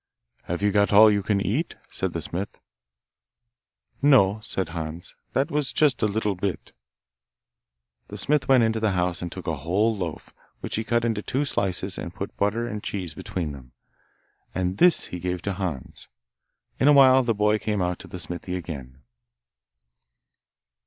'Have 0.45 0.63
you 0.63 0.71
got 0.71 0.91
all 0.91 1.11
you 1.11 1.21
can 1.21 1.39
eat?' 1.39 1.75
said 1.91 2.11
the 2.11 2.23
smith. 2.23 2.57
'No,' 4.01 4.39
said 4.41 4.69
Hans, 4.69 5.13
'that 5.33 5.51
was 5.51 5.71
just 5.71 6.01
a 6.01 6.07
little 6.07 6.33
bit.' 6.33 6.71
The 8.07 8.17
smith 8.17 8.47
went 8.47 8.63
into 8.63 8.79
the 8.79 8.93
house 8.93 9.21
and 9.21 9.31
took 9.31 9.45
a 9.45 9.57
whole 9.57 9.95
loaf, 9.95 10.33
which 10.59 10.75
he 10.75 10.83
cut 10.83 11.05
into 11.05 11.21
two 11.21 11.45
slices 11.45 11.99
and 11.99 12.15
put 12.15 12.35
butter 12.35 12.65
and 12.67 12.81
cheese 12.83 13.13
between 13.13 13.51
them, 13.51 13.73
and 14.55 14.79
this 14.79 15.05
he 15.13 15.19
gave 15.19 15.43
to 15.43 15.53
Hans. 15.53 16.07
In 16.79 16.87
a 16.87 16.93
while 16.93 17.21
the 17.21 17.35
boy 17.35 17.59
came 17.59 17.83
out 17.83 17.99
to 17.99 18.07
the 18.07 18.17
smithy 18.17 18.55
again. 18.55 19.03